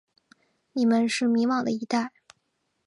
[0.71, 2.11] 你们是迷惘的一代。